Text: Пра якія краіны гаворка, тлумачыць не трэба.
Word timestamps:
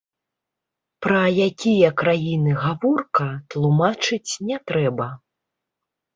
Пра 1.05 1.19
якія 1.47 1.89
краіны 1.99 2.51
гаворка, 2.65 3.27
тлумачыць 3.53 4.33
не 4.51 4.57
трэба. 4.73 5.07